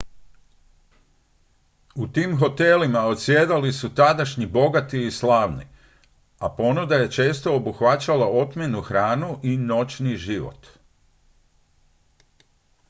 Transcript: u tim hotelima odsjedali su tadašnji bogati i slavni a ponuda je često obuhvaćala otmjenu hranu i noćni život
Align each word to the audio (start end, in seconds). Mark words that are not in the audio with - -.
u 1.95 2.07
tim 2.07 2.37
hotelima 2.37 2.99
odsjedali 3.05 3.73
su 3.73 3.95
tadašnji 3.95 4.45
bogati 4.45 5.03
i 5.05 5.11
slavni 5.11 5.65
a 6.39 6.49
ponuda 6.49 6.95
je 6.95 7.11
često 7.11 7.55
obuhvaćala 7.55 8.27
otmjenu 8.27 8.81
hranu 8.81 9.39
i 9.43 9.57
noćni 9.57 10.15
život 10.17 10.67